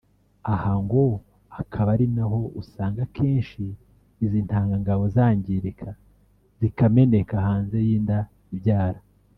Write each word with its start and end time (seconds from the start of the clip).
aha 0.53 0.73
ngo 0.83 1.03
akaba 1.61 1.89
ari 1.95 2.07
na 2.15 2.25
ho 2.31 2.39
usanga 2.61 3.01
kenshi 3.15 3.63
izi 4.23 4.39
ntanga 4.47 4.75
ngabo 4.83 5.03
zangirika 5.15 5.89
zikameneka 6.59 7.35
hanze 7.47 7.77
y’inda 7.87 8.19
ibyara 8.55 8.99